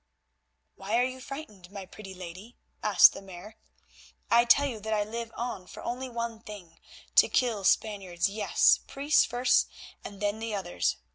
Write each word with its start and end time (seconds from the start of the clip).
"Why 0.73 0.97
are 0.97 1.03
you 1.03 1.21
frightened, 1.21 1.69
my 1.69 1.85
pretty 1.85 2.15
lady?" 2.15 2.57
asked 2.81 3.13
the 3.13 3.21
Mare. 3.21 3.57
"I 4.31 4.45
tell 4.45 4.65
you 4.65 4.79
that 4.79 4.95
I 4.95 5.03
live 5.03 5.31
on 5.35 5.67
for 5.67 5.83
only 5.83 6.09
one 6.09 6.39
thing—to 6.39 7.29
kill 7.29 7.63
Spaniards, 7.63 8.27
yes, 8.27 8.79
priests 8.87 9.25
first 9.25 9.67
and 10.03 10.19
then 10.19 10.39
the 10.39 10.55
others. 10.55 10.97